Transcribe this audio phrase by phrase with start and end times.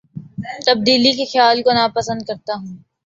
[0.65, 2.73] تبدیلی کے خیال کو نا پسند کرتا ہوں